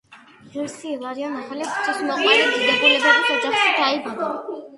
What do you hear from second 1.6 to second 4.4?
ღვთისმოყვარე დიდებულების ოჯახში დაიბადა.